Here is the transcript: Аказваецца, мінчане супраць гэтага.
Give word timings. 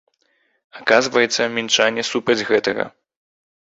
Аказваецца, 0.79 1.41
мінчане 1.61 2.09
супраць 2.11 2.43
гэтага. 2.53 2.83